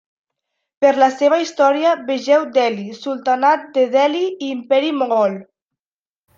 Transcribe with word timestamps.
Per 0.85 0.93
la 1.03 1.09
seva 1.15 1.37
història 1.43 1.91
vegeu 2.09 2.47
Delhi, 2.57 2.87
Sultanat 3.03 3.71
de 3.79 3.87
Delhi 3.99 4.25
i 4.33 4.51
Imperi 4.59 4.93
Mogol. 5.01 5.41